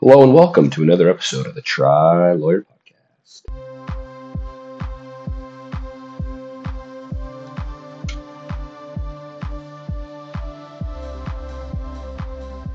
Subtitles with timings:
[0.00, 3.42] Hello and welcome to another episode of the Tri Lawyer Podcast.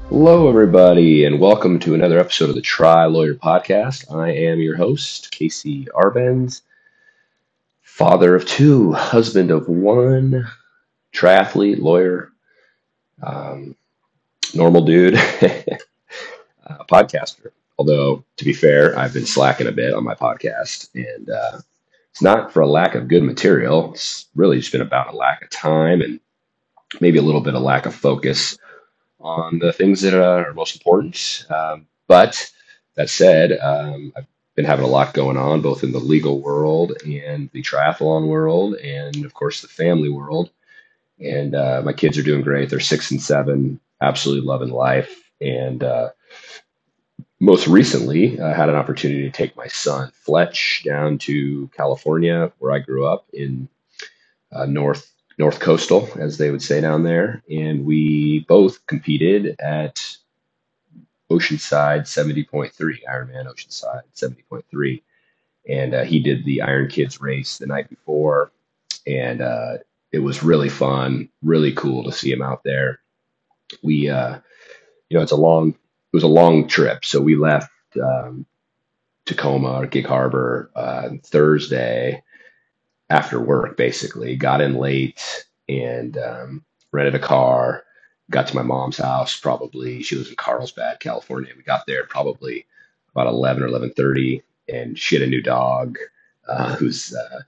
[0.10, 4.12] Hello, everybody, and welcome to another episode of the Tri Lawyer Podcast.
[4.12, 6.64] I am your host, Casey Arbenz,
[7.84, 10.48] father of two, husband of one,
[11.14, 12.32] triathlete, lawyer,
[13.22, 13.76] um,
[14.56, 15.20] normal dude,
[16.80, 17.52] uh, podcaster.
[17.78, 21.60] Although, to be fair, I've been slacking a bit on my podcast, and uh,
[22.12, 23.92] it's not for a lack of good material.
[23.94, 26.20] It's really just been about a lack of time and
[27.00, 28.58] maybe a little bit of lack of focus
[29.20, 31.46] on the things that are most important.
[31.50, 32.52] Um, but
[32.96, 36.94] that said, um, I've been having a lot going on, both in the legal world
[37.06, 40.50] and the triathlon world, and of course the family world.
[41.20, 42.70] And uh, my kids are doing great.
[42.70, 45.32] They're six and seven, absolutely loving life.
[45.40, 46.10] And uh,
[47.40, 52.72] most recently, I had an opportunity to take my son Fletch down to California, where
[52.72, 53.68] I grew up in
[54.52, 60.18] uh, North North Coastal, as they would say down there, and we both competed at
[61.32, 62.72] Oceanside 70.3,
[63.10, 65.02] Ironman Oceanside 70.3,
[65.68, 68.52] and uh, he did the Iron Kids race the night before,
[69.08, 69.78] and uh,
[70.12, 73.00] it was really fun, really cool to see him out there.
[73.82, 74.40] We, uh,
[75.10, 75.76] you know, it's a long,
[76.12, 78.46] it was a long trip, so we left um,
[79.26, 82.24] Tacoma or Gig Harbor uh, Thursday
[83.10, 84.36] after work, basically.
[84.36, 87.84] Got in late and um, rented a car.
[88.30, 90.04] Got to my mom's house probably.
[90.04, 91.54] She lives in Carlsbad, California.
[91.56, 92.66] We got there probably
[93.14, 95.98] about eleven or eleven thirty, and she had a new dog
[96.48, 97.42] uh, who's uh,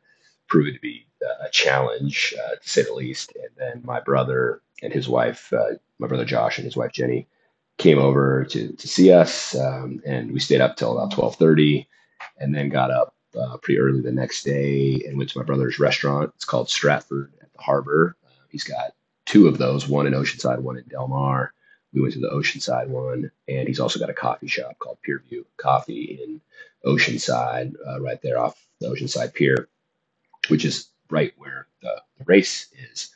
[0.48, 1.06] proven to be
[1.42, 3.34] a challenge uh, to say the least.
[3.36, 7.28] And then my brother and his wife, uh, my brother Josh and his wife Jenny,
[7.78, 11.88] came over to to see us, um, and we stayed up till about twelve thirty,
[12.38, 15.80] and then got up uh, pretty early the next day and went to my brother's
[15.80, 16.32] restaurant.
[16.36, 18.16] It's called Stratford at the Harbor.
[18.26, 18.92] Uh, he's got
[19.26, 21.54] two of those, one in Oceanside, one in Del Mar.
[21.94, 25.46] We went to the Oceanside one, and he's also got a coffee shop called Pierview
[25.58, 26.42] Coffee in
[26.86, 29.70] Oceanside, uh, right there off the Oceanside Pier,
[30.50, 33.10] which is right where the, the race is.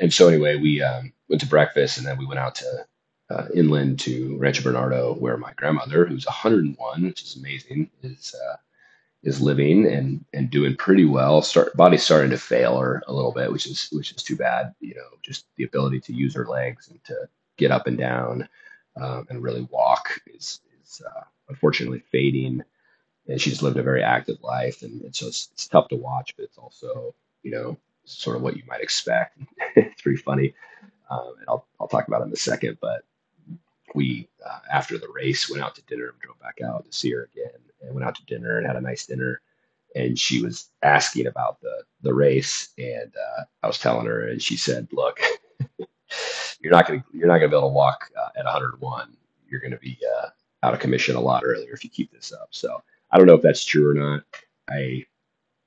[0.00, 2.86] And so, anyway, we um, went to breakfast, and then we went out to
[3.30, 8.56] uh, inland to Rancho Bernardo, where my grandmother, who's 101, which is amazing, is uh,
[9.22, 11.42] is living and and doing pretty well.
[11.42, 14.74] Start body's starting to fail her a little bit, which is which is too bad.
[14.80, 18.48] You know, just the ability to use her legs and to get up and down
[18.96, 22.62] um, and really walk is is uh, unfortunately fading.
[23.26, 26.34] And she's lived a very active life, and, and so it's, it's tough to watch,
[26.36, 29.38] but it's also you know sort of what you might expect.
[29.76, 30.54] it's pretty funny,
[31.10, 32.78] um, and I'll I'll talk about it in a second.
[32.80, 33.02] But
[33.94, 37.10] we uh, after the race went out to dinner and drove back out to see
[37.12, 39.40] her again and went out to dinner and had a nice dinner.
[39.94, 44.40] And she was asking about the the race, and uh, I was telling her, and
[44.40, 45.18] she said, "Look,
[46.60, 49.16] you're not gonna you're not gonna be able to walk uh, at 101.
[49.48, 50.28] You're gonna be uh,
[50.62, 53.34] out of commission a lot earlier if you keep this up." So I don't know
[53.34, 54.24] if that's true or not.
[54.68, 55.06] I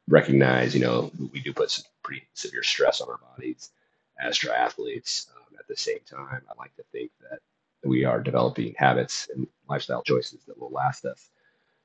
[0.07, 3.71] recognize, you know, we do put some pretty severe stress on our bodies
[4.19, 5.29] as triathletes.
[5.31, 7.39] Um, at the same time, I like to think that
[7.83, 11.29] we are developing habits and lifestyle choices that will last us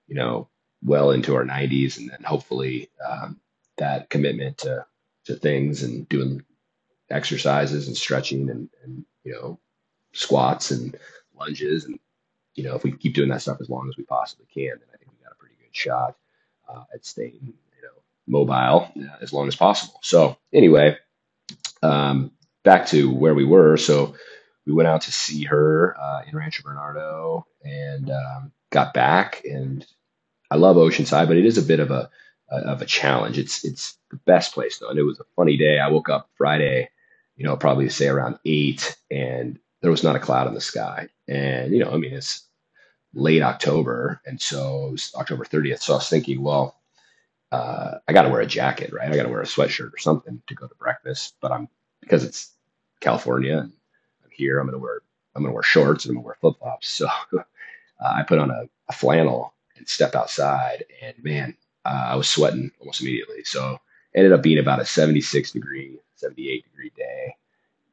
[0.06, 0.48] you know,
[0.84, 3.40] well into our 90s, and then hopefully um,
[3.78, 4.86] that commitment to
[5.26, 6.42] to things and doing
[7.10, 9.58] exercises and stretching and, and you know
[10.12, 10.98] squats and
[11.38, 11.98] lunges and
[12.54, 14.88] you know if we keep doing that stuff as long as we possibly can, then
[14.94, 16.16] I think we got a pretty good shot
[16.68, 19.98] uh, at staying you know mobile uh, as long as possible.
[20.02, 20.96] So anyway,
[21.82, 22.32] um,
[22.64, 23.76] back to where we were.
[23.76, 24.16] So
[24.66, 29.86] we went out to see her uh, in Rancho Bernardo and um, got back and
[30.50, 32.10] I love Oceanside, but it is a bit of a
[32.48, 33.38] of a challenge.
[33.38, 35.78] It's it's the best place though, and it was a funny day.
[35.78, 36.88] I woke up Friday,
[37.36, 41.08] you know, probably say around eight, and there was not a cloud in the sky.
[41.28, 42.46] And you know, I mean, it's
[43.14, 45.80] late October, and so it was October 30th.
[45.82, 46.80] So I was thinking, well,
[47.50, 49.10] uh, I got to wear a jacket, right?
[49.10, 51.34] I got to wear a sweatshirt or something to go to breakfast.
[51.40, 51.68] But I'm
[52.00, 52.52] because it's
[53.00, 53.68] California
[54.36, 54.58] here.
[54.58, 55.00] I'm gonna wear
[55.34, 56.88] I'm gonna wear shorts and I'm gonna wear flip flops.
[56.88, 57.06] So
[57.38, 57.42] uh,
[58.00, 62.70] I put on a, a flannel and stepped outside, and man, uh, I was sweating
[62.80, 63.44] almost immediately.
[63.44, 63.78] So
[64.14, 67.36] ended up being about a 76 degree, 78 degree day,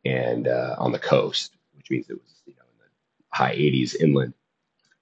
[0.05, 3.95] and uh, on the coast, which means it was you know in the high 80s
[3.99, 4.33] inland,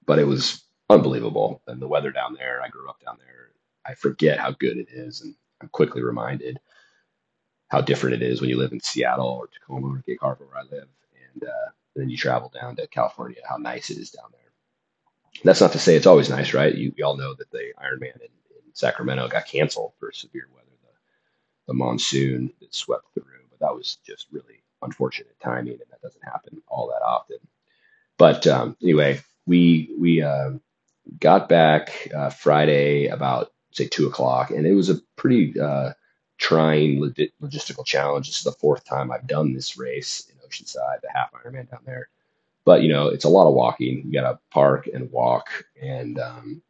[0.05, 1.61] but it was unbelievable.
[1.67, 3.51] And the weather down there, I grew up down there.
[3.85, 6.59] I forget how good it is, and I'm quickly reminded
[7.69, 10.57] how different it is when you live in Seattle or Tacoma or Gig Harbor, where
[10.57, 10.87] I live,
[11.33, 14.41] and uh, then you travel down to California, how nice it is down there.
[15.43, 16.73] That's not to say it's always nice, right?
[16.73, 20.67] You, we all know that the Ironman in, in Sacramento got canceled for severe weather,
[20.81, 20.89] the,
[21.67, 23.23] the monsoon that swept through.
[23.49, 27.37] But that was just really unfortunate timing, and that doesn't happen all that often.
[28.17, 30.51] But um, anyway, we we uh,
[31.19, 35.93] got back uh, Friday about say two o'clock, and it was a pretty uh,
[36.37, 38.27] trying log- logistical challenge.
[38.27, 42.09] This is the fourth time I've done this race Oceanside, the half Ironman down there.
[42.65, 44.03] But you know, it's a lot of walking.
[44.05, 45.49] You got to park and walk
[45.81, 46.61] and um,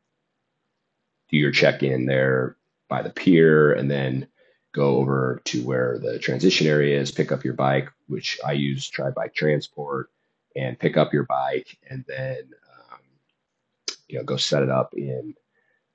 [1.30, 2.56] do your check in there
[2.88, 4.28] by the pier, and then
[4.74, 7.12] go over to where the transition area is.
[7.12, 10.10] Pick up your bike, which I use Tri Bike Transport,
[10.56, 12.50] and pick up your bike, and then
[12.92, 13.00] um,
[14.08, 15.36] you know go set it up in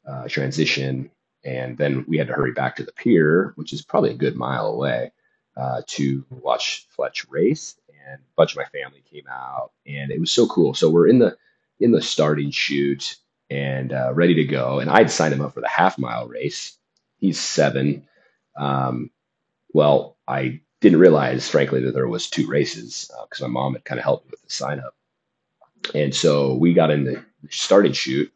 [0.06, 1.10] uh, transition.
[1.44, 4.34] And then we had to hurry back to the pier, which is probably a good
[4.34, 5.12] mile away,
[5.56, 7.76] uh, to watch Fletch race.
[8.08, 10.74] And a bunch of my family came out, and it was so cool.
[10.74, 11.36] So we're in the
[11.80, 13.16] in the starting chute
[13.50, 14.78] and uh, ready to go.
[14.78, 16.78] And I'd signed him up for the half mile race.
[17.18, 18.06] He's seven.
[18.56, 19.10] Um,
[19.72, 23.84] well, I didn't realize, frankly, that there was two races because uh, my mom had
[23.84, 24.94] kind of helped me with the sign up.
[25.94, 28.32] And so we got in the starting chute,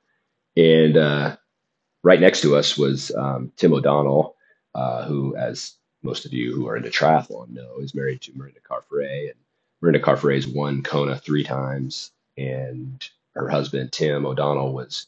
[0.56, 1.36] and uh,
[2.02, 4.36] right next to us was um, Tim O'Donnell,
[4.74, 8.62] uh, who, as most of you who are into triathlon know, is married to Mirinda
[8.62, 9.30] Carfrae.
[9.30, 9.38] And
[9.82, 15.06] Mirinda Carfrae's won Kona three times, and her husband Tim O'Donnell was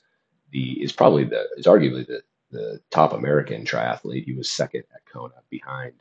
[0.51, 4.25] the is probably the is arguably the the top American triathlete.
[4.25, 5.95] He was second at Kona behind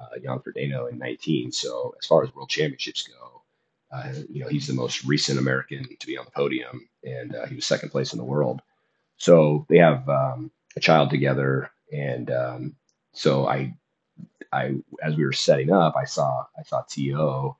[0.00, 1.52] uh, Jan Frodeno in 19.
[1.52, 3.42] So as far as world championships go,
[3.90, 7.46] uh, you know he's the most recent American to be on the podium, and uh,
[7.46, 8.62] he was second place in the world.
[9.16, 12.76] So they have um, a child together, and um,
[13.12, 13.74] so I,
[14.52, 17.56] I as we were setting up, I saw I saw TO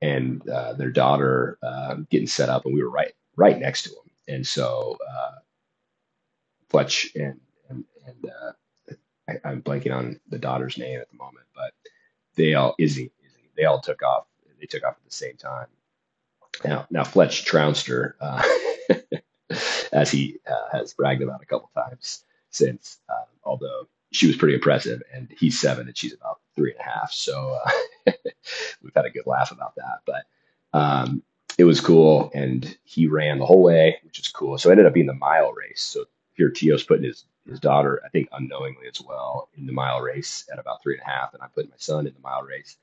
[0.00, 3.90] and uh, their daughter uh, getting set up, and we were right right next to
[3.90, 5.36] them, and so uh,
[6.68, 8.94] Fletch and and, and uh,
[9.44, 11.72] I, am blanking on the daughter's name at the moment, but
[12.34, 14.26] they all Izzy, Izzy they all took off.
[14.60, 15.66] They took off at the same time.
[16.64, 18.16] Now, now Fletch trounced her.
[18.20, 18.42] Uh,
[19.92, 22.98] as he uh, has bragged about a couple times since.
[23.44, 27.12] Although she was pretty impressive, and he's seven and she's about three and a half,
[27.12, 28.12] so uh,
[28.82, 30.00] we've had a good laugh about that.
[30.06, 30.24] But
[30.78, 31.22] um,
[31.58, 34.58] it was cool, and he ran the whole way, which is cool.
[34.58, 35.82] So it ended up being the mile race.
[35.82, 36.04] So
[36.34, 40.48] here, TO's putting his his daughter, I think unknowingly as well, in the mile race
[40.52, 42.76] at about three and a half, and I put my son in the mile race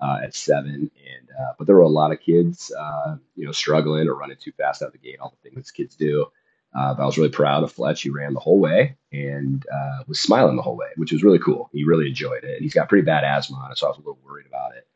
[0.00, 0.90] uh, at seven.
[0.96, 4.38] And uh, but there were a lot of kids, uh, you know, struggling or running
[4.40, 6.26] too fast out of the gate, all the things kids do.
[6.74, 8.02] Uh, but I was really proud of Fletch.
[8.02, 11.38] He ran the whole way and uh, was smiling the whole way, which was really
[11.38, 11.68] cool.
[11.72, 12.54] He really enjoyed it.
[12.54, 14.74] And he's got pretty bad asthma on it, so I was a little worried about
[14.74, 14.86] it.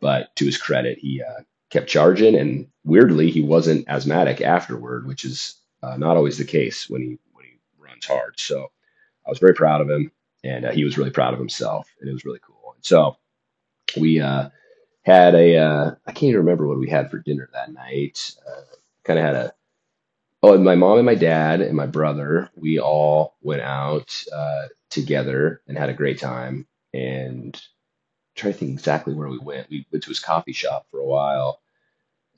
[0.00, 5.24] But to his credit, he uh, kept charging, and weirdly, he wasn't asthmatic afterward, which
[5.24, 5.56] is
[5.98, 8.38] not always the case when he when he runs hard.
[8.38, 8.70] So
[9.26, 10.10] I was very proud of him,
[10.42, 12.74] and he was really proud of himself, and it was really cool.
[12.74, 13.16] And so
[14.00, 14.50] we uh,
[15.02, 18.34] had a uh, I can't even remember what we had for dinner that night.
[18.46, 19.52] Uh, kind of had a
[20.44, 22.50] oh, my mom and my dad and my brother.
[22.54, 26.66] We all went out uh, together and had a great time.
[26.92, 27.60] And I'm
[28.36, 29.70] trying to think exactly where we went.
[29.70, 31.60] We went to his coffee shop for a while,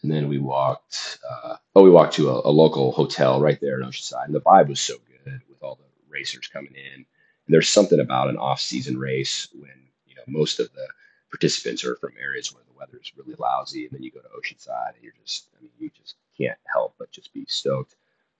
[0.03, 1.19] and then we walked.
[1.29, 4.41] Uh, oh, we walked to a, a local hotel right there in Oceanside, and the
[4.41, 4.95] vibe was so
[5.25, 6.95] good with all the racers coming in.
[6.95, 10.87] And there's something about an off-season race when you know most of the
[11.31, 14.29] participants are from areas where the weather is really lousy, and then you go to
[14.29, 17.95] Oceanside, and you're just, I mean, you just can't help but just be stoked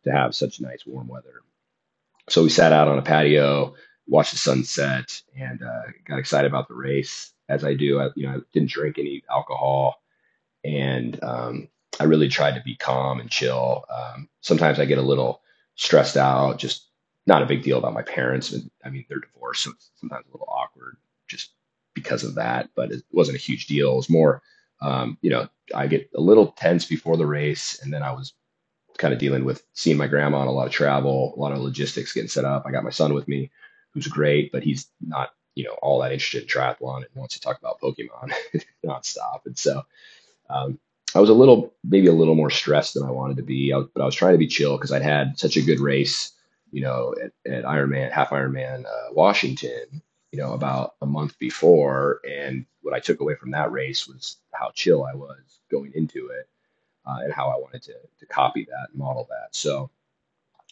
[0.05, 1.43] to have such nice warm weather.
[2.29, 3.75] So we sat out on a patio,
[4.09, 7.33] watched the sunset, and uh, got excited about the race.
[7.49, 10.03] As I do, I, you know, I didn't drink any alcohol,
[10.65, 11.69] and um,
[12.01, 13.85] I really tried to be calm and chill.
[13.89, 15.43] Um, sometimes I get a little
[15.77, 16.89] stressed out, just
[17.27, 18.55] not a big deal about my parents.
[18.85, 20.97] I mean, they're divorced, so it's sometimes a little awkward
[21.29, 21.53] just
[21.95, 23.93] because of that, but it wasn't a huge deal.
[23.93, 24.43] It was more,
[24.81, 28.35] um, you know, I get a little tense before the race, and then I was
[28.99, 31.59] kind of dealing with seeing my grandma on a lot of travel, a lot of
[31.59, 32.65] logistics getting set up.
[32.67, 33.51] I got my son with me,
[33.93, 37.41] who's great, but he's not, you know, all that interested in triathlon and wants to
[37.41, 38.33] talk about Pokemon
[38.85, 39.47] nonstop.
[39.47, 39.83] And so
[40.49, 40.79] um,
[41.15, 43.81] I was a little, maybe a little more stressed than I wanted to be, I
[43.95, 46.33] but I was trying to be chill because I'd had such a good race,
[46.73, 50.03] you know, at, at Ironman, half Ironman uh, Washington,
[50.33, 52.21] you know, about a month before.
[52.29, 56.29] And what I took away from that race was how chill I was going into
[56.29, 56.49] it
[57.07, 59.55] uh, and how I wanted to, to copy that and model that.
[59.55, 59.91] So,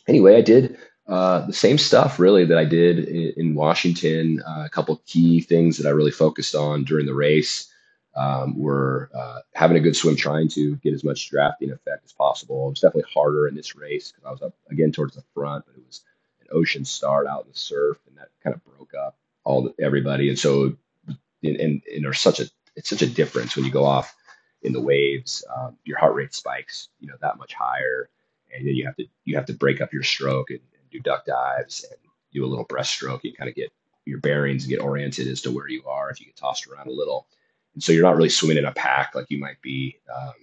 [0.09, 4.43] anyway, I did uh, the same stuff really that I did in, in Washington.
[4.47, 7.71] Uh, a couple key things that I really focused on during the race.
[8.17, 12.13] um, were uh, having a good swim, trying to get as much drafting effect as
[12.13, 12.67] possible.
[12.67, 15.65] It was definitely harder in this race because I was up again towards the front,
[15.67, 16.03] but it was
[16.41, 20.29] an ocean start out in the surf, and that kind of broke up all everybody.
[20.29, 22.47] And so, and, and, and there's such a
[22.77, 24.17] it's such a difference when you go off
[24.63, 25.45] in the waves.
[25.57, 28.09] Um, your heart rate spikes, you know, that much higher,
[28.55, 31.01] and then you have to you have to break up your stroke and, and do
[31.01, 31.99] duck dives and
[32.33, 33.21] do a little breaststroke.
[33.25, 33.73] and kind of get
[34.07, 36.89] your bearings and get oriented as to where you are if you get tossed around
[36.89, 37.27] a little.
[37.75, 40.35] And so you're not really swimming in a pack like you might be um,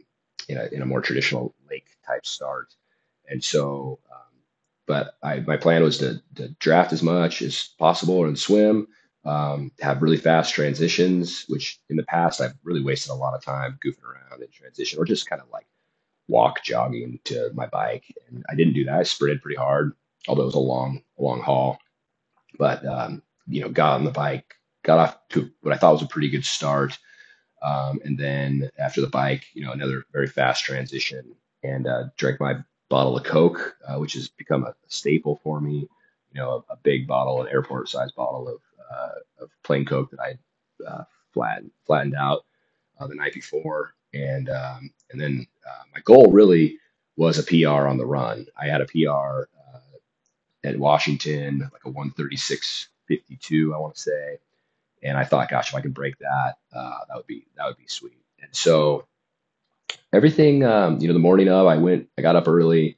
[0.49, 2.73] in, a, in a more traditional lake type start.
[3.27, 4.30] And so, um,
[4.91, 8.89] but I, my plan was to, to draft as much as possible and swim,
[9.23, 13.41] um, have really fast transitions, which in the past I've really wasted a lot of
[13.41, 15.65] time goofing around in transition or just kind of like
[16.27, 18.03] walk jogging to my bike.
[18.27, 18.99] And I didn't do that.
[18.99, 19.93] I sprinted pretty hard,
[20.27, 21.79] although it was a long, long haul.
[22.59, 26.01] But um, you know, got on the bike, got off to what I thought was
[26.01, 26.99] a pretty good start.
[27.63, 31.33] Um, and then after the bike, you know, another very fast transition
[31.63, 32.55] and uh, drank my
[32.91, 35.89] bottle of Coke, uh, which has become a staple for me.
[36.33, 40.11] You know, a, a big bottle, an airport size bottle of, uh, of plain Coke
[40.11, 42.45] that I uh, flattened, flattened out
[42.99, 43.93] uh, the night before.
[44.13, 46.77] And, um, and then uh, my goal really
[47.17, 48.45] was a PR on the run.
[48.55, 49.47] I had a PR
[50.63, 54.37] at Washington, like a 136 52, I want to say.
[55.03, 57.77] And I thought, gosh, if I could break that, uh, that would be that would
[57.77, 58.23] be sweet.
[58.41, 59.05] And so
[60.13, 62.97] everything, um, you know, the morning of, I went, I got up early.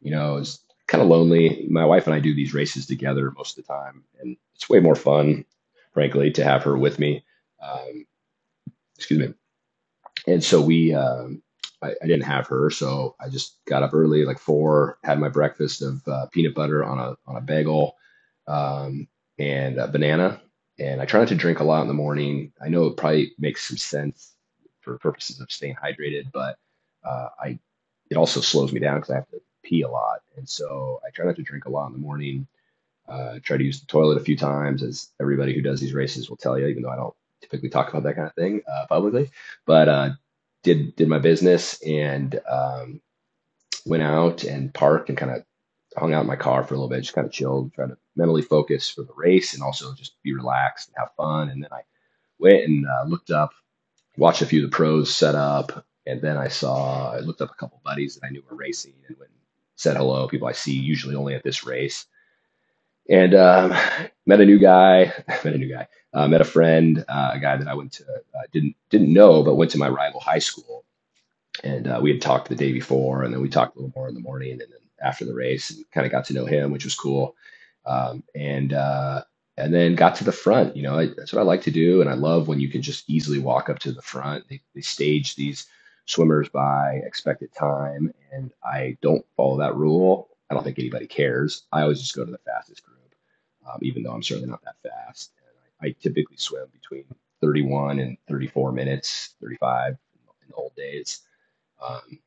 [0.00, 1.66] You know, it was kind of lonely.
[1.70, 4.80] My wife and I do these races together most of the time, and it's way
[4.80, 5.44] more fun,
[5.92, 7.24] frankly, to have her with me.
[7.62, 8.06] Um,
[8.96, 9.34] excuse me.
[10.26, 11.42] And so we, um,
[11.82, 15.28] I, I, didn't have her, so I just got up early, like four, had my
[15.28, 17.96] breakfast of uh, peanut butter on a on a bagel,
[18.46, 20.40] um, and a banana.
[20.78, 22.52] And I try not to drink a lot in the morning.
[22.62, 24.34] I know it probably makes some sense
[24.92, 26.58] for purposes of staying hydrated, but
[27.04, 27.58] uh, I
[28.10, 31.10] it also slows me down because I have to pee a lot, and so I
[31.10, 32.46] try not to drink a lot in the morning.
[33.06, 36.28] Uh, try to use the toilet a few times, as everybody who does these races
[36.28, 38.86] will tell you, even though I don't typically talk about that kind of thing uh,
[38.86, 39.30] publicly.
[39.66, 40.10] But uh,
[40.62, 43.00] did did my business and um,
[43.86, 45.44] went out and parked and kind of
[45.96, 47.98] hung out in my car for a little bit, just kind of chilled, trying to
[48.16, 51.48] mentally focus for the race and also just be relaxed and have fun.
[51.48, 51.80] And then I
[52.38, 53.52] went and uh, looked up,
[54.18, 57.50] watched a few of the pros set up, and then I saw, I looked up
[57.50, 59.40] a couple buddies that I knew were racing and went and
[59.76, 60.28] said hello.
[60.28, 62.06] People I see usually only at this race,
[63.08, 63.74] and um,
[64.26, 67.56] met a new guy, met a new guy, uh, met a friend, uh, a guy
[67.56, 70.84] that I went to uh, didn't didn't know, but went to my rival high school,
[71.62, 74.08] and uh, we had talked the day before, and then we talked a little more
[74.08, 74.68] in the morning, and then
[75.00, 77.36] after the race and kind of got to know him, which was cool.
[77.86, 79.22] Um, and uh,
[79.58, 80.76] and then got to the front.
[80.76, 82.80] You know, I, that's what I like to do, and I love when you can
[82.80, 84.48] just easily walk up to the front.
[84.48, 85.66] They, they stage these
[86.06, 90.28] swimmers by expected time, and I don't follow that rule.
[90.48, 91.64] I don't think anybody cares.
[91.72, 93.14] I always just go to the fastest group,
[93.68, 95.32] um, even though I'm certainly not that fast.
[95.82, 97.04] I, I, typically swim between
[97.40, 99.96] 31 and 34 minutes, 35
[100.42, 101.22] in the old days.
[101.86, 102.20] Um,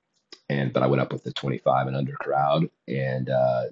[0.50, 3.64] and but I went up with the 25 and under crowd and uh,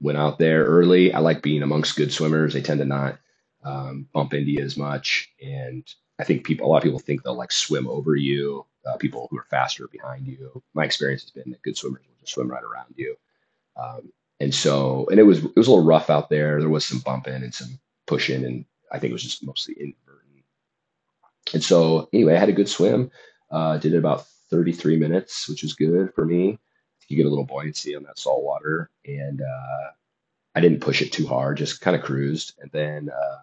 [0.00, 1.12] went out there early.
[1.12, 2.54] I like being amongst good swimmers.
[2.54, 3.18] They tend to not
[3.64, 5.84] um, bump into you as much, and
[6.18, 8.66] I think people a lot of people think they'll like swim over you.
[8.86, 10.62] Uh, people who are faster behind you.
[10.72, 13.16] My experience has been that good swimmers will just swim right around you.
[13.76, 16.60] Um, and so, and it was it was a little rough out there.
[16.60, 20.44] There was some bumping and some pushing, and I think it was just mostly inadvertent.
[21.54, 23.10] And so, anyway, I had a good swim.
[23.50, 26.58] Uh, did it about 33 minutes, which was good for me.
[27.08, 29.90] You get a little buoyancy on that salt water, and uh,
[30.54, 33.38] I didn't push it too hard, just kind of cruised, and then uh,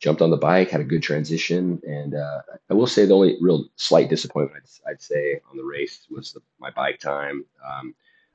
[0.00, 3.36] jumped on the bike, had a good transition, and uh, I will say the only
[3.40, 7.44] real slight disappointment I'd, I'd say on the race was the, my bike time.
[7.66, 7.94] Um,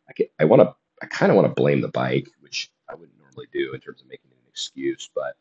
[0.10, 3.18] I, I want to, I kind of want to blame the bike, which I wouldn't
[3.20, 5.36] normally do in terms of making an excuse, but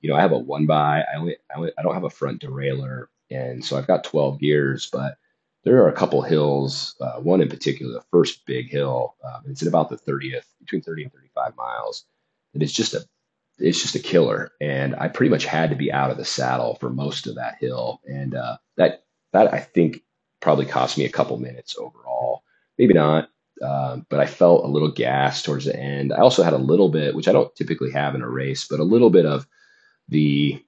[0.00, 2.10] you know, I have a one by, I only, I only, I don't have a
[2.10, 5.18] front derailleur, and so I've got 12 gears, but
[5.66, 9.16] there are a couple hills, uh, one in particular, the first big hill.
[9.24, 12.04] Um, it's at about the 30th, between 30 and 35 miles.
[12.54, 13.04] And it's just a,
[13.58, 14.52] it's just a killer.
[14.60, 17.56] And I pretty much had to be out of the saddle for most of that
[17.58, 18.00] hill.
[18.06, 20.02] And uh, that, that I think
[20.40, 22.44] probably cost me a couple minutes overall.
[22.78, 23.28] Maybe not,
[23.60, 26.12] um, but I felt a little gas towards the end.
[26.12, 28.78] I also had a little bit, which I don't typically have in a race, but
[28.78, 29.48] a little bit of
[30.08, 30.62] the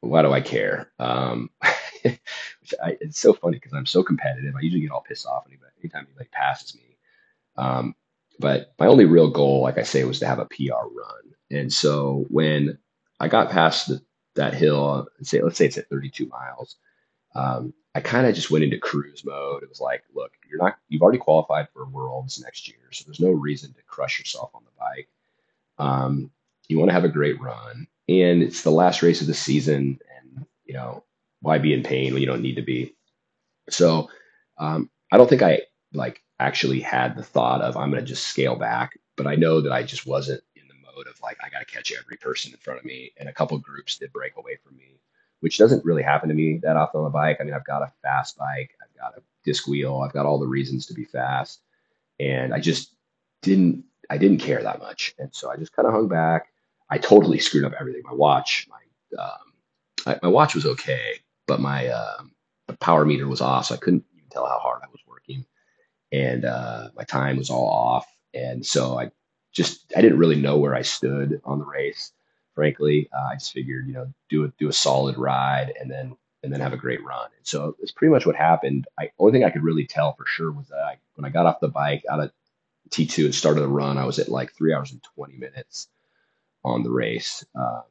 [0.00, 0.90] why do I care?
[0.98, 1.50] Um,
[2.82, 4.54] I, it's so funny because I'm so competitive.
[4.56, 6.96] I usually get all pissed off anytime anybody passes me.
[7.56, 7.94] Um,
[8.38, 11.34] but my only real goal, like I say, was to have a PR run.
[11.50, 12.78] And so when
[13.20, 14.02] I got past the,
[14.34, 16.76] that hill, say let's say it's at 32 miles,
[17.34, 19.62] um, I kind of just went into cruise mode.
[19.62, 23.20] It was like, look, you're not, you've already qualified for Worlds next year, so there's
[23.20, 25.08] no reason to crush yourself on the bike.
[25.78, 26.30] Um,
[26.68, 29.98] you want to have a great run, and it's the last race of the season,
[30.16, 31.04] and you know
[31.42, 32.94] why be in pain when you don't need to be.
[33.68, 34.08] So
[34.58, 38.26] um, I don't think I like actually had the thought of I'm going to just
[38.26, 41.50] scale back, but I know that I just wasn't in the mode of like I
[41.50, 44.36] got to catch every person in front of me, and a couple groups did break
[44.36, 44.98] away from me
[45.42, 47.36] which doesn't really happen to me that often on a bike.
[47.40, 50.38] I mean, I've got a fast bike, I've got a disc wheel, I've got all
[50.38, 51.60] the reasons to be fast,
[52.20, 52.94] and I just
[53.42, 56.46] didn't I didn't care that much, and so I just kind of hung back.
[56.88, 58.02] I totally screwed up everything.
[58.04, 59.52] My watch, my um,
[60.06, 61.14] I, my watch was okay,
[61.46, 62.22] but my uh,
[62.80, 65.44] power meter was off, so I couldn't even tell how hard I was working,
[66.10, 69.10] and uh, my time was all off, and so I
[69.52, 72.12] just I didn't really know where I stood on the race
[72.54, 73.08] frankly.
[73.12, 76.52] Uh, I just figured, you know, do a do a solid ride and then and
[76.52, 77.28] then have a great run.
[77.36, 78.86] And so it's pretty much what happened.
[78.98, 81.46] I only thing I could really tell for sure was that I, when I got
[81.46, 82.32] off the bike out of
[82.90, 85.88] T2 and started the run, I was at like three hours and 20 minutes
[86.64, 87.44] on the race.
[87.54, 87.82] Um,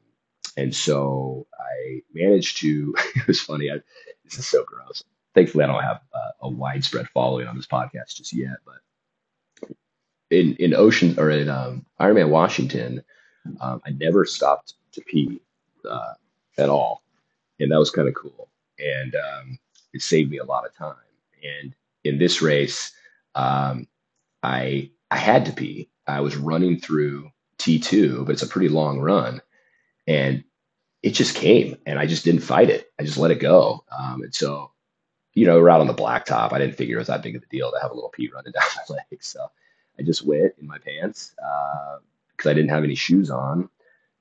[0.56, 1.46] and so
[2.12, 3.70] Managed to, it was funny.
[3.70, 3.80] I,
[4.24, 5.02] this is so gross.
[5.34, 8.76] Thankfully, I don't have uh, a widespread following on this podcast just yet, but
[10.30, 13.02] in, in Ocean or in um, Ironman Washington,
[13.60, 15.40] um, I never stopped to pee
[15.88, 16.14] uh,
[16.58, 17.02] at all,
[17.58, 18.48] and that was kind of cool.
[18.78, 19.58] And um,
[19.92, 20.96] it saved me a lot of time.
[21.42, 22.92] And in this race,
[23.34, 23.86] um,
[24.42, 25.88] I I had to pee.
[26.06, 29.40] I was running through T2, but it's a pretty long run,
[30.06, 30.44] and
[31.02, 32.92] it just came, and I just didn't fight it.
[32.98, 33.84] I just let it go.
[33.96, 34.70] Um, and so,
[35.34, 36.52] you know, we're out on the blacktop.
[36.52, 38.30] I didn't figure it was that big of a deal to have a little pee
[38.32, 39.22] running down my leg.
[39.22, 39.46] So
[39.98, 41.98] I just went in my pants, uh,
[42.30, 43.68] because I didn't have any shoes on.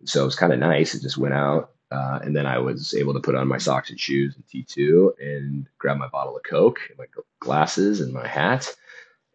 [0.05, 0.95] So it was kind of nice.
[0.95, 1.71] It just went out.
[1.91, 5.11] Uh, and then I was able to put on my socks and shoes and T2
[5.19, 7.05] and grab my bottle of Coke, my
[7.41, 8.73] glasses, and my hat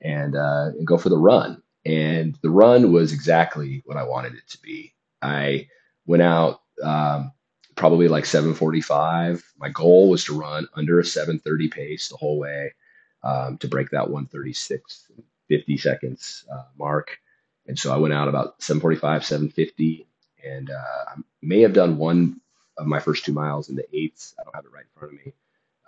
[0.00, 1.62] and, uh, and go for the run.
[1.84, 4.94] And the run was exactly what I wanted it to be.
[5.20, 5.68] I
[6.06, 7.32] went out um,
[7.76, 9.42] probably like 7:45.
[9.58, 12.74] My goal was to run under a 7:30 pace the whole way
[13.22, 15.10] um, to break that 136
[15.48, 17.18] 50 seconds uh, mark.
[17.66, 20.06] And so I went out about 745, 750,
[20.44, 22.40] and uh, I may have done one
[22.78, 24.34] of my first two miles in the eights.
[24.38, 25.32] I don't have it right in front of me.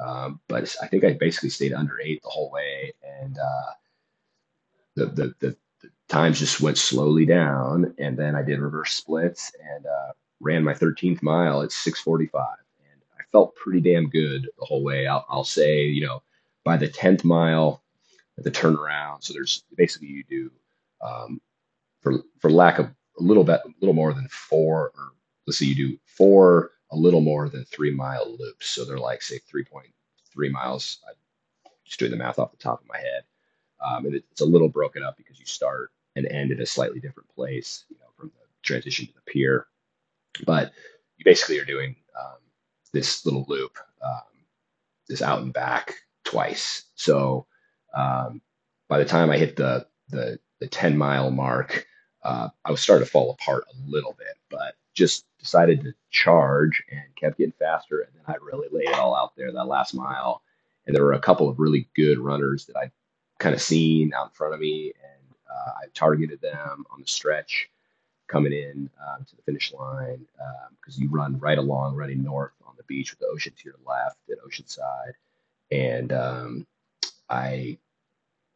[0.00, 2.92] Um, but I think I basically stayed under eight the whole way.
[3.20, 3.72] And uh,
[4.94, 7.94] the, the, the, the, times just went slowly down.
[7.98, 12.44] And then I did reverse splits and uh, ran my 13th mile at 645.
[12.80, 15.06] And I felt pretty damn good the whole way.
[15.06, 16.22] I'll, I'll say, you know,
[16.64, 17.82] by the 10th mile,
[18.36, 19.24] the turnaround.
[19.24, 20.50] So there's basically you do
[21.00, 21.40] um,
[22.00, 22.86] for for lack of
[23.18, 25.12] a little bit, a little more than four, or
[25.46, 28.68] let's say you do four, a little more than three mile loops.
[28.68, 30.98] So they're like say 3.3 miles.
[31.08, 31.14] I'm
[31.84, 33.24] just doing the math off the top of my head.
[33.84, 37.00] Um, and it's a little broken up because you start and end at a slightly
[37.00, 39.66] different place, you know, from the transition to the pier.
[40.46, 40.72] But
[41.16, 42.38] you basically are doing um,
[42.92, 44.22] this little loop, um,
[45.08, 46.84] this out and back twice.
[46.94, 47.46] So
[47.94, 48.40] um,
[48.88, 51.86] by the time I hit the the the 10 mile mark,
[52.22, 56.82] uh, I was starting to fall apart a little bit, but just decided to charge
[56.90, 58.00] and kept getting faster.
[58.00, 60.42] And then I really laid it all out there that last mile.
[60.86, 62.90] And there were a couple of really good runners that I
[63.38, 67.06] kind of seen out in front of me, and uh, I targeted them on the
[67.06, 67.70] stretch
[68.28, 70.26] coming in um, to the finish line
[70.80, 73.64] because um, you run right along, running north on the beach with the ocean to
[73.64, 75.14] your left at Oceanside.
[75.70, 76.66] And um,
[77.28, 77.78] I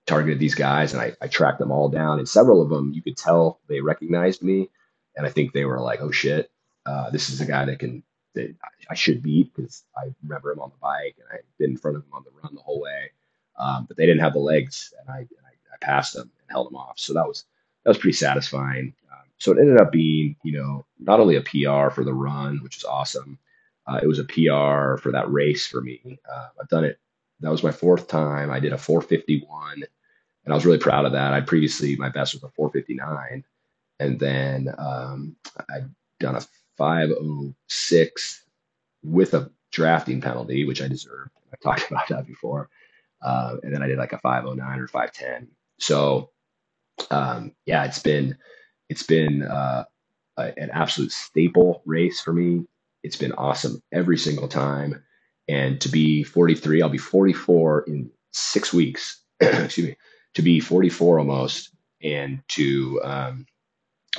[0.07, 2.19] targeted these guys and I, I tracked them all down.
[2.19, 4.71] And several of them, you could tell they recognized me.
[5.17, 6.51] And I think they were like, oh shit,
[6.87, 8.03] uh, this is a guy that can,
[8.35, 8.55] that
[8.91, 11.97] I should beat because I remember him on the bike and I've been in front
[11.99, 13.11] of him on the run the whole way.
[13.59, 16.51] Um, but they didn't have the legs and I, and I, I, passed them and
[16.51, 16.99] held them off.
[16.99, 17.45] So that was,
[17.85, 18.95] that was pretty satisfying.
[19.43, 22.77] So it ended up being, you know, not only a PR for the run, which
[22.77, 23.39] is awesome.
[23.89, 26.21] Uh, it was a PR for that race for me.
[26.33, 27.01] Uh, I've done it
[27.41, 28.53] that was my fourth time.
[28.53, 29.83] I did a 451,
[30.45, 31.35] and I was really proud of that.
[31.35, 33.45] I previously my best was a 459,
[33.99, 35.35] and then um,
[35.69, 36.47] I'd done a
[36.79, 38.45] 506
[39.03, 41.33] with a drafting penalty, which I deserved.
[41.53, 42.71] I've talked about that before.
[43.21, 45.49] Uh, and then I did like a 509 or 510.
[45.81, 46.31] So
[47.11, 48.37] um, yeah, it's been
[48.93, 49.85] it's been uh,
[50.37, 52.65] a, an absolute staple race for me.
[53.03, 55.03] It's been awesome every single time
[55.49, 59.21] and to be 43, I'll be 44 in six weeks.
[59.41, 59.97] excuse me,
[60.35, 63.47] to be 44 almost, and to um,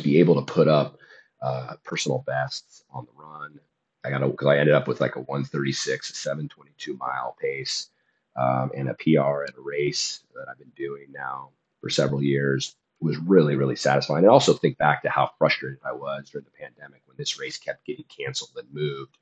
[0.03, 0.97] be able to put up
[1.41, 3.59] uh, personal bests on the run
[4.05, 7.89] I got because I ended up with like a 136, 722 mile pace,
[8.35, 12.75] um, and a PR at a race that I've been doing now for several years
[13.03, 14.23] was really, really satisfying.
[14.23, 17.57] And also think back to how frustrated I was during the pandemic when this race
[17.57, 19.17] kept getting canceled and moved.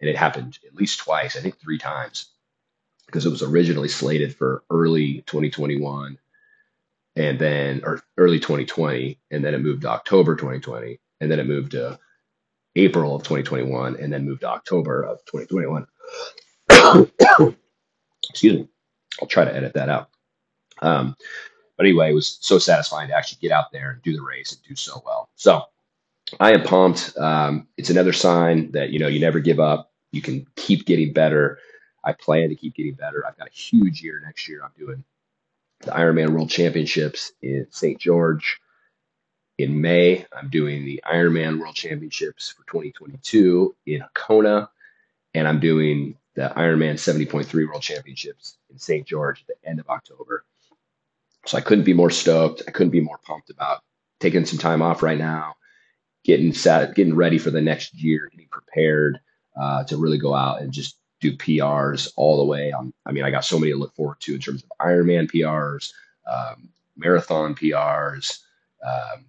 [0.00, 2.26] And it happened at least twice, I think three times,
[3.06, 6.18] because it was originally slated for early 2021
[7.16, 11.46] and then, or early 2020, and then it moved to October 2020, and then it
[11.46, 11.98] moved to
[12.76, 15.86] April of 2021, and then moved to October of 2021.
[18.30, 18.68] Excuse me.
[19.20, 20.08] I'll try to edit that out.
[20.80, 21.16] Um,
[21.80, 24.52] but anyway, it was so satisfying to actually get out there and do the race
[24.52, 25.30] and do so well.
[25.36, 25.62] So
[26.38, 27.16] I am pumped.
[27.16, 29.90] Um, it's another sign that you know you never give up.
[30.12, 31.58] You can keep getting better.
[32.04, 33.24] I plan to keep getting better.
[33.26, 34.60] I've got a huge year next year.
[34.62, 35.04] I'm doing
[35.80, 37.98] the Ironman World Championships in St.
[37.98, 38.60] George.
[39.56, 44.68] In May, I'm doing the Ironman World Championships for 2022 in Kona,
[45.32, 49.06] and I'm doing the Ironman 70.3 World Championships in St.
[49.06, 50.44] George at the end of October.
[51.46, 52.62] So I couldn't be more stoked.
[52.68, 53.82] I couldn't be more pumped about
[54.20, 55.54] taking some time off right now,
[56.24, 59.20] getting set, getting ready for the next year, getting prepared
[59.60, 62.72] uh, to really go out and just do PRs all the way.
[62.72, 65.30] I'm, I mean, I got so many to look forward to in terms of Ironman
[65.30, 65.92] PRs,
[66.30, 68.40] um, marathon PRs,
[68.86, 69.24] um,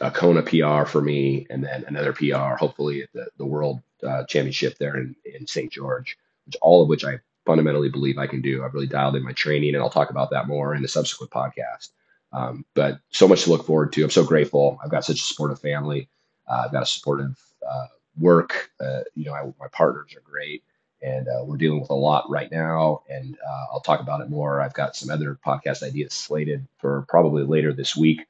[0.00, 4.24] a Kona PR for me, and then another PR, hopefully at the, the World uh,
[4.24, 5.70] Championship there in, in St.
[5.70, 8.64] George, which all of which I fundamentally believe I can do.
[8.64, 11.30] I've really dialed in my training, and I'll talk about that more in the subsequent
[11.30, 11.90] podcast.
[12.32, 14.04] Um, but so much to look forward to.
[14.04, 14.78] I'm so grateful.
[14.84, 16.08] I've got such a supportive family.
[16.48, 17.86] Uh, I've got a supportive uh,
[18.18, 18.70] work.
[18.80, 20.64] Uh, you know, I, my partners are great,
[21.00, 23.02] and uh, we're dealing with a lot right now.
[23.08, 24.60] And uh, I'll talk about it more.
[24.60, 28.26] I've got some other podcast ideas slated for probably later this week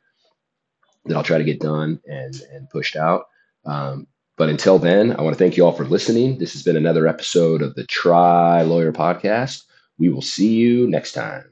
[1.06, 3.28] that I'll try to get done and and pushed out.
[3.64, 6.38] Um, but until then, I want to thank you all for listening.
[6.38, 9.64] This has been another episode of the Tri Lawyer Podcast.
[9.98, 11.44] We will see you next time.